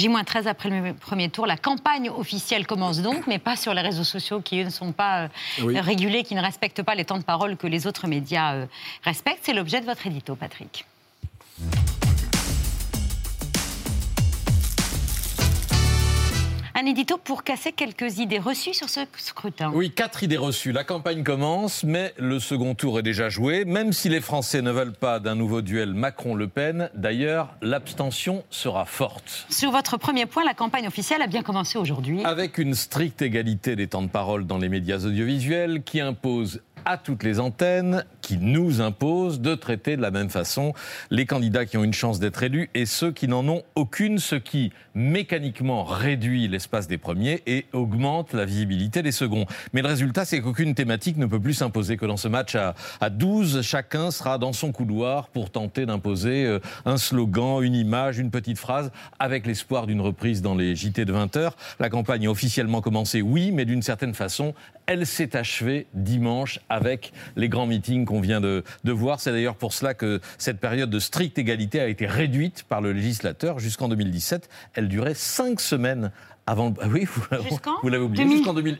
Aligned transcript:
J-13 0.00 0.46
après 0.46 0.70
le 0.70 0.94
premier 0.94 1.28
tour. 1.28 1.46
La 1.46 1.56
campagne 1.56 2.08
officielle 2.08 2.66
commence 2.66 3.00
donc, 3.02 3.26
mais 3.26 3.38
pas 3.38 3.56
sur 3.56 3.74
les 3.74 3.82
réseaux 3.82 4.04
sociaux 4.04 4.40
qui, 4.40 4.60
eux, 4.60 4.64
ne 4.64 4.70
sont 4.70 4.92
pas 4.92 5.24
euh, 5.24 5.80
régulés, 5.80 6.22
qui 6.22 6.34
ne 6.34 6.40
respectent 6.40 6.82
pas 6.82 6.94
les 6.94 7.04
temps 7.04 7.18
de 7.18 7.24
parole 7.24 7.56
que 7.56 7.66
les 7.66 7.86
autres 7.86 8.06
médias 8.06 8.54
euh, 8.54 8.66
respectent. 9.04 9.40
C'est 9.42 9.52
l'objet 9.52 9.80
de 9.80 9.86
votre 9.86 10.06
édito, 10.06 10.34
Patrick. 10.36 10.86
Un 16.80 16.86
édito 16.86 17.18
pour 17.18 17.44
casser 17.44 17.72
quelques 17.72 18.20
idées 18.20 18.38
reçues 18.38 18.72
sur 18.72 18.88
ce 18.88 19.00
scrutin. 19.18 19.70
Oui, 19.74 19.90
quatre 19.90 20.22
idées 20.22 20.38
reçues. 20.38 20.72
La 20.72 20.82
campagne 20.82 21.22
commence, 21.22 21.84
mais 21.84 22.14
le 22.16 22.40
second 22.40 22.74
tour 22.74 22.98
est 22.98 23.02
déjà 23.02 23.28
joué. 23.28 23.66
Même 23.66 23.92
si 23.92 24.08
les 24.08 24.22
Français 24.22 24.62
ne 24.62 24.70
veulent 24.70 24.94
pas 24.94 25.20
d'un 25.20 25.34
nouveau 25.34 25.60
duel 25.60 25.92
Macron-Le 25.92 26.48
Pen, 26.48 26.88
d'ailleurs, 26.94 27.54
l'abstention 27.60 28.44
sera 28.48 28.86
forte. 28.86 29.44
Sur 29.50 29.72
votre 29.72 29.98
premier 29.98 30.24
point, 30.24 30.42
la 30.42 30.54
campagne 30.54 30.86
officielle 30.86 31.20
a 31.20 31.26
bien 31.26 31.42
commencé 31.42 31.76
aujourd'hui. 31.76 32.24
Avec 32.24 32.56
une 32.56 32.72
stricte 32.72 33.20
égalité 33.20 33.76
des 33.76 33.86
temps 33.86 34.00
de 34.00 34.08
parole 34.08 34.46
dans 34.46 34.56
les 34.56 34.70
médias 34.70 35.00
audiovisuels 35.00 35.82
qui 35.82 36.00
impose 36.00 36.62
à 36.84 36.96
toutes 36.96 37.22
les 37.22 37.40
antennes 37.40 38.04
qui 38.20 38.38
nous 38.38 38.80
imposent 38.80 39.40
de 39.40 39.54
traiter 39.54 39.96
de 39.96 40.02
la 40.02 40.10
même 40.10 40.30
façon 40.30 40.72
les 41.10 41.26
candidats 41.26 41.66
qui 41.66 41.76
ont 41.76 41.84
une 41.84 41.92
chance 41.92 42.20
d'être 42.20 42.42
élus 42.42 42.70
et 42.74 42.86
ceux 42.86 43.12
qui 43.12 43.28
n'en 43.28 43.46
ont 43.48 43.62
aucune, 43.74 44.18
ce 44.18 44.36
qui 44.36 44.72
mécaniquement 44.94 45.84
réduit 45.84 46.48
l'espace 46.48 46.88
des 46.88 46.98
premiers 46.98 47.42
et 47.46 47.66
augmente 47.72 48.32
la 48.32 48.44
visibilité 48.44 49.02
des 49.02 49.12
seconds. 49.12 49.46
Mais 49.72 49.82
le 49.82 49.88
résultat, 49.88 50.24
c'est 50.24 50.40
qu'aucune 50.40 50.74
thématique 50.74 51.16
ne 51.16 51.26
peut 51.26 51.40
plus 51.40 51.54
s'imposer 51.54 51.96
que 51.96 52.06
dans 52.06 52.16
ce 52.16 52.28
match 52.28 52.54
à, 52.54 52.74
à 53.00 53.10
12, 53.10 53.62
chacun 53.62 54.10
sera 54.10 54.38
dans 54.38 54.52
son 54.52 54.72
couloir 54.72 55.28
pour 55.28 55.50
tenter 55.50 55.86
d'imposer 55.86 56.44
euh, 56.44 56.58
un 56.84 56.96
slogan, 56.96 57.62
une 57.62 57.74
image, 57.74 58.18
une 58.18 58.30
petite 58.30 58.58
phrase, 58.58 58.90
avec 59.18 59.46
l'espoir 59.46 59.86
d'une 59.86 60.00
reprise 60.00 60.42
dans 60.42 60.54
les 60.54 60.74
JT 60.74 61.04
de 61.04 61.12
20 61.12 61.36
heures. 61.36 61.56
La 61.78 61.88
campagne 61.88 62.26
a 62.26 62.30
officiellement 62.30 62.80
commencé, 62.80 63.22
oui, 63.22 63.52
mais 63.52 63.64
d'une 63.64 63.82
certaine 63.82 64.14
façon, 64.14 64.54
elle 64.90 65.06
s'est 65.06 65.36
achevée 65.36 65.86
dimanche 65.94 66.58
avec 66.68 67.12
les 67.36 67.48
grands 67.48 67.68
meetings 67.68 68.04
qu'on 68.04 68.20
vient 68.20 68.40
de, 68.40 68.64
voir. 68.84 69.20
C'est 69.20 69.30
d'ailleurs 69.30 69.54
pour 69.54 69.72
cela 69.72 69.94
que 69.94 70.20
cette 70.36 70.58
période 70.58 70.90
de 70.90 70.98
stricte 70.98 71.38
égalité 71.38 71.78
a 71.78 71.86
été 71.86 72.08
réduite 72.08 72.64
par 72.64 72.80
le 72.80 72.90
législateur 72.92 73.60
jusqu'en 73.60 73.88
2017. 73.88 74.50
Elle 74.74 74.88
durait 74.88 75.14
cinq 75.14 75.60
semaines 75.60 76.10
avant, 76.50 76.74
ah 76.82 76.86
oui, 76.90 77.04
vous, 77.04 77.88
l'avez 77.88 78.02
oublié. 78.02 78.28
Jusqu'en 78.28 78.54
2000. 78.54 78.78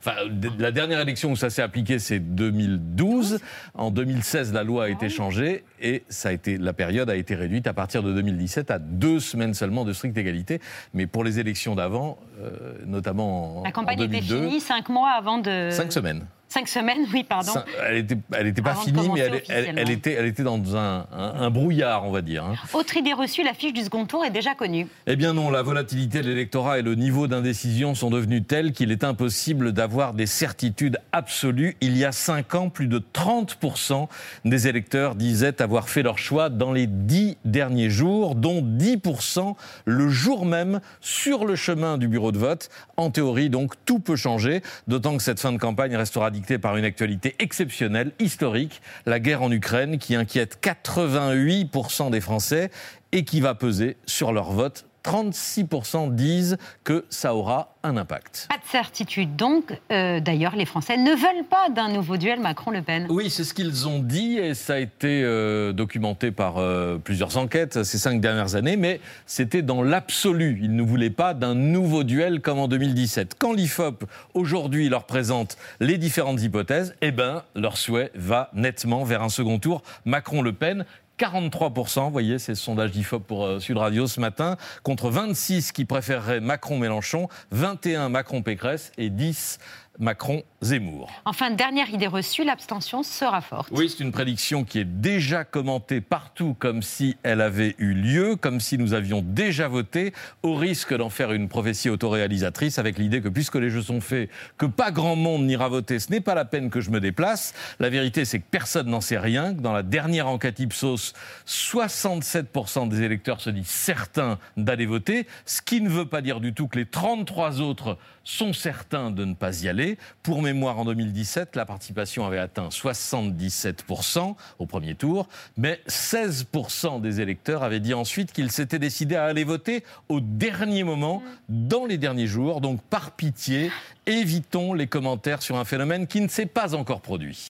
enfin, 0.00 0.14
la 0.58 0.72
dernière 0.72 0.98
élection 0.98 1.30
où 1.30 1.36
ça 1.36 1.48
s'est 1.48 1.62
appliqué, 1.62 2.00
c'est 2.00 2.18
2012. 2.18 3.38
En 3.74 3.92
2016, 3.92 4.52
la 4.52 4.64
loi 4.64 4.86
a 4.86 4.88
été 4.88 5.08
changée 5.08 5.62
et 5.80 6.02
ça 6.08 6.30
a 6.30 6.32
été, 6.32 6.58
la 6.58 6.72
période 6.72 7.08
a 7.08 7.14
été 7.14 7.36
réduite 7.36 7.68
à 7.68 7.72
partir 7.72 8.02
de 8.02 8.12
2017 8.12 8.72
à 8.72 8.80
deux 8.80 9.20
semaines 9.20 9.54
seulement 9.54 9.84
de 9.84 9.92
stricte 9.92 10.18
égalité. 10.18 10.60
Mais 10.92 11.06
pour 11.06 11.22
les 11.22 11.38
élections 11.38 11.76
d'avant, 11.76 12.18
euh, 12.40 12.50
notamment 12.84 13.60
en, 13.60 13.62
la 13.62 13.70
campagne 13.70 14.00
était 14.00 14.20
finie 14.20 14.60
cinq 14.60 14.88
mois 14.88 15.10
avant 15.10 15.38
de. 15.38 15.68
Cinq 15.70 15.92
semaines. 15.92 16.26
Cinq 16.54 16.68
semaines, 16.68 17.04
oui, 17.12 17.24
pardon. 17.28 17.50
elle 17.84 17.96
n'était 17.96 18.16
elle 18.32 18.46
était 18.46 18.62
pas 18.62 18.76
finie, 18.76 19.08
mais 19.12 19.18
elle, 19.18 19.42
elle, 19.48 19.90
était, 19.90 20.12
elle 20.12 20.26
était 20.26 20.44
dans 20.44 20.76
un, 20.76 21.04
un, 21.12 21.50
brouillard, 21.50 22.06
on 22.06 22.12
va 22.12 22.22
dire. 22.22 22.44
Hein. 22.44 22.54
Autre 22.74 22.96
idée 22.96 23.12
reçue, 23.12 23.42
la 23.42 23.54
fiche 23.54 23.72
du 23.72 23.82
second 23.82 24.06
tour 24.06 24.24
est 24.24 24.30
déjà 24.30 24.54
connue. 24.54 24.86
Eh 25.08 25.16
bien 25.16 25.32
non, 25.32 25.50
la 25.50 25.62
volatilité 25.62 26.20
de 26.22 26.28
l'électorat 26.28 26.78
et 26.78 26.82
le 26.82 26.94
niveau 26.94 27.26
d'indécision 27.26 27.96
sont 27.96 28.08
devenus 28.08 28.44
tels 28.46 28.70
qu'il 28.70 28.92
est 28.92 29.02
impossible 29.02 29.72
d'avoir 29.72 30.14
des 30.14 30.26
certitudes 30.26 31.00
absolues. 31.10 31.76
Il 31.80 31.96
y 31.98 32.04
a 32.04 32.12
cinq 32.12 32.54
ans, 32.54 32.68
plus 32.68 32.86
de 32.86 33.00
30% 33.00 34.06
des 34.44 34.68
électeurs 34.68 35.16
disaient 35.16 35.60
avoir 35.60 35.88
fait 35.88 36.04
leur 36.04 36.18
choix 36.18 36.50
dans 36.50 36.70
les 36.70 36.86
dix 36.86 37.36
derniers 37.44 37.90
jours, 37.90 38.36
dont 38.36 38.62
10% 38.62 39.56
le 39.86 40.08
jour 40.08 40.46
même 40.46 40.78
sur 41.00 41.46
le 41.46 41.56
chemin 41.56 41.98
du 41.98 42.06
bureau 42.06 42.30
de 42.30 42.38
vote. 42.38 42.68
En 42.96 43.10
théorie, 43.10 43.50
donc, 43.50 43.72
tout 43.84 43.98
peut 43.98 44.14
changer, 44.14 44.62
d'autant 44.86 45.16
que 45.16 45.22
cette 45.24 45.40
fin 45.40 45.50
de 45.50 45.58
campagne 45.58 45.96
restera 45.96 46.30
dictée 46.30 46.43
par 46.58 46.76
une 46.76 46.84
actualité 46.84 47.34
exceptionnelle, 47.38 48.12
historique, 48.18 48.82
la 49.06 49.18
guerre 49.18 49.42
en 49.42 49.50
Ukraine 49.50 49.98
qui 49.98 50.14
inquiète 50.14 50.58
88% 50.62 52.10
des 52.10 52.20
Français 52.20 52.70
et 53.12 53.24
qui 53.24 53.40
va 53.40 53.54
peser 53.54 53.96
sur 54.06 54.32
leur 54.32 54.52
vote 54.52 54.86
36% 55.04 56.14
disent 56.14 56.56
que 56.82 57.04
ça 57.10 57.34
aura 57.34 57.74
un 57.82 57.96
impact. 57.96 58.46
Pas 58.48 58.56
de 58.56 58.68
certitude 58.68 59.36
donc. 59.36 59.78
Euh, 59.92 60.18
d'ailleurs, 60.20 60.56
les 60.56 60.64
Français 60.64 60.96
ne 60.96 61.10
veulent 61.10 61.46
pas 61.48 61.68
d'un 61.68 61.90
nouveau 61.90 62.16
duel 62.16 62.40
Macron-Le 62.40 62.82
Pen. 62.82 63.06
Oui, 63.10 63.28
c'est 63.28 63.44
ce 63.44 63.52
qu'ils 63.52 63.86
ont 63.86 63.98
dit 63.98 64.38
et 64.38 64.54
ça 64.54 64.74
a 64.74 64.78
été 64.78 65.22
euh, 65.22 65.72
documenté 65.72 66.30
par 66.30 66.56
euh, 66.56 66.96
plusieurs 66.96 67.36
enquêtes 67.36 67.84
ces 67.84 67.98
cinq 67.98 68.20
dernières 68.20 68.54
années, 68.54 68.76
mais 68.76 69.00
c'était 69.26 69.62
dans 69.62 69.82
l'absolu. 69.82 70.58
Ils 70.62 70.74
ne 70.74 70.82
voulaient 70.82 71.10
pas 71.10 71.34
d'un 71.34 71.54
nouveau 71.54 72.04
duel 72.04 72.40
comme 72.40 72.58
en 72.58 72.68
2017. 72.68 73.34
Quand 73.38 73.52
l'IFOP 73.52 74.04
aujourd'hui 74.32 74.88
leur 74.88 75.04
présente 75.04 75.58
les 75.80 75.98
différentes 75.98 76.40
hypothèses, 76.40 76.94
eh 77.02 77.10
ben, 77.10 77.42
leur 77.54 77.76
souhait 77.76 78.10
va 78.14 78.50
nettement 78.54 79.04
vers 79.04 79.22
un 79.22 79.28
second 79.28 79.58
tour 79.58 79.82
Macron-Le 80.06 80.52
Pen 80.52 80.86
43%, 81.18 82.04
vous 82.04 82.10
voyez, 82.10 82.38
c'est 82.38 82.52
le 82.52 82.56
sondage 82.56 82.90
d'IFOP 82.90 83.20
pour 83.20 83.44
euh, 83.44 83.60
Sud 83.60 83.76
Radio 83.76 84.06
ce 84.06 84.18
matin, 84.18 84.56
contre 84.82 85.10
26 85.10 85.72
qui 85.72 85.84
préféreraient 85.84 86.40
Macron-Mélenchon, 86.40 87.28
21 87.52 88.08
Macron-Pécresse 88.08 88.90
et 88.98 89.10
10 89.10 89.58
Macron-Zemmour. 89.98 91.10
Enfin, 91.24 91.50
dernière 91.50 91.90
idée 91.90 92.06
reçue, 92.06 92.44
l'abstention 92.44 93.02
sera 93.02 93.40
forte. 93.40 93.70
Oui, 93.72 93.88
c'est 93.88 94.02
une 94.02 94.12
prédiction 94.12 94.64
qui 94.64 94.78
est 94.80 94.84
déjà 94.84 95.44
commentée 95.44 96.00
partout 96.00 96.56
comme 96.58 96.82
si 96.82 97.16
elle 97.22 97.40
avait 97.40 97.74
eu 97.78 97.94
lieu, 97.94 98.36
comme 98.36 98.60
si 98.60 98.78
nous 98.78 98.94
avions 98.94 99.22
déjà 99.22 99.68
voté, 99.68 100.12
au 100.42 100.54
risque 100.54 100.94
d'en 100.94 101.10
faire 101.10 101.32
une 101.32 101.48
prophétie 101.48 101.90
autoréalisatrice 101.90 102.78
avec 102.78 102.98
l'idée 102.98 103.20
que 103.20 103.28
puisque 103.28 103.56
les 103.56 103.70
jeux 103.70 103.82
sont 103.82 104.00
faits, 104.00 104.30
que 104.58 104.66
pas 104.66 104.90
grand 104.90 105.16
monde 105.16 105.44
n'ira 105.44 105.68
voter, 105.68 105.98
ce 105.98 106.10
n'est 106.10 106.20
pas 106.20 106.34
la 106.34 106.44
peine 106.44 106.70
que 106.70 106.80
je 106.80 106.90
me 106.90 107.00
déplace. 107.00 107.54
La 107.78 107.90
vérité, 107.90 108.24
c'est 108.24 108.40
que 108.40 108.48
personne 108.50 108.88
n'en 108.88 109.00
sait 109.00 109.18
rien. 109.18 109.52
Dans 109.52 109.72
la 109.72 109.82
dernière 109.82 110.28
enquête 110.28 110.58
Ipsos, 110.58 111.14
67% 111.46 112.88
des 112.88 113.02
électeurs 113.02 113.40
se 113.40 113.50
disent 113.50 113.66
certains 113.66 114.38
d'aller 114.56 114.86
voter, 114.86 115.26
ce 115.46 115.62
qui 115.62 115.80
ne 115.80 115.88
veut 115.88 116.06
pas 116.06 116.20
dire 116.20 116.40
du 116.40 116.52
tout 116.52 116.68
que 116.68 116.78
les 116.78 116.86
33 116.86 117.60
autres 117.60 117.98
sont 118.24 118.52
certains 118.52 119.10
de 119.10 119.24
ne 119.24 119.34
pas 119.34 119.62
y 119.62 119.68
aller. 119.68 119.83
Pour 120.22 120.42
mémoire, 120.42 120.78
en 120.78 120.84
2017, 120.84 121.56
la 121.56 121.66
participation 121.66 122.26
avait 122.26 122.38
atteint 122.38 122.68
77% 122.68 124.34
au 124.58 124.66
premier 124.66 124.94
tour, 124.94 125.28
mais 125.56 125.80
16% 125.88 127.00
des 127.00 127.20
électeurs 127.20 127.62
avaient 127.62 127.80
dit 127.80 127.94
ensuite 127.94 128.32
qu'ils 128.32 128.50
s'étaient 128.50 128.78
décidés 128.78 129.16
à 129.16 129.24
aller 129.24 129.44
voter 129.44 129.84
au 130.08 130.20
dernier 130.20 130.84
moment, 130.84 131.22
dans 131.48 131.86
les 131.86 131.98
derniers 131.98 132.26
jours. 132.26 132.60
Donc, 132.60 132.80
par 132.82 133.12
pitié, 133.12 133.70
évitons 134.06 134.74
les 134.74 134.86
commentaires 134.86 135.42
sur 135.42 135.56
un 135.56 135.64
phénomène 135.64 136.06
qui 136.06 136.20
ne 136.20 136.28
s'est 136.28 136.46
pas 136.46 136.74
encore 136.74 137.00
produit. 137.00 137.42